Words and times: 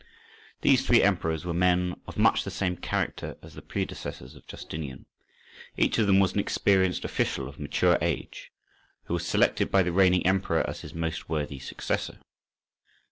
These 0.61 0.83
three 0.87 1.03
emperors 1.03 1.45
were 1.45 1.53
men 1.53 1.93
of 2.07 2.17
much 2.17 2.43
the 2.43 2.49
same 2.49 2.75
character 2.75 3.37
as 3.43 3.53
the 3.53 3.61
predecessors 3.61 4.33
of 4.33 4.47
Justinian; 4.47 5.05
each 5.77 5.99
of 5.99 6.07
them 6.07 6.19
was 6.19 6.33
an 6.33 6.39
experienced 6.39 7.05
official 7.05 7.47
of 7.47 7.59
mature 7.59 7.99
age, 8.01 8.51
who 9.03 9.13
was 9.13 9.27
selected 9.27 9.69
by 9.69 9.83
the 9.83 9.91
reigning 9.93 10.25
emperor 10.25 10.67
as 10.67 10.81
his 10.81 10.95
most 10.95 11.29
worthy 11.29 11.59
successor. 11.59 12.17